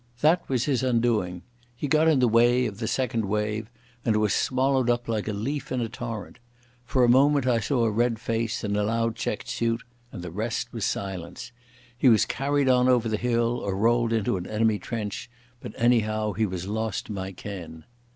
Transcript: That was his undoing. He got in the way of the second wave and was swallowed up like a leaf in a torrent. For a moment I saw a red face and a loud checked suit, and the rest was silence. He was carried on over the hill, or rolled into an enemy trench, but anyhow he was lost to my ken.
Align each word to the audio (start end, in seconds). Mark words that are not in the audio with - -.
That 0.21 0.49
was 0.49 0.65
his 0.65 0.81
undoing. 0.81 1.43
He 1.75 1.87
got 1.87 2.07
in 2.07 2.17
the 2.17 2.27
way 2.27 2.65
of 2.65 2.79
the 2.79 2.87
second 2.87 3.25
wave 3.25 3.69
and 4.03 4.15
was 4.17 4.33
swallowed 4.33 4.89
up 4.89 5.07
like 5.07 5.27
a 5.27 5.31
leaf 5.31 5.71
in 5.71 5.79
a 5.79 5.89
torrent. 5.89 6.39
For 6.83 7.03
a 7.03 7.07
moment 7.07 7.45
I 7.45 7.59
saw 7.59 7.83
a 7.85 7.91
red 7.91 8.17
face 8.17 8.63
and 8.63 8.75
a 8.75 8.83
loud 8.83 9.15
checked 9.15 9.47
suit, 9.47 9.83
and 10.11 10.23
the 10.23 10.31
rest 10.31 10.73
was 10.73 10.85
silence. 10.85 11.51
He 11.95 12.09
was 12.09 12.25
carried 12.25 12.67
on 12.67 12.89
over 12.89 13.07
the 13.07 13.15
hill, 13.15 13.57
or 13.59 13.75
rolled 13.75 14.11
into 14.11 14.37
an 14.37 14.47
enemy 14.47 14.79
trench, 14.79 15.29
but 15.59 15.73
anyhow 15.77 16.33
he 16.33 16.47
was 16.47 16.67
lost 16.67 17.05
to 17.05 17.11
my 17.11 17.31
ken. 17.31 17.83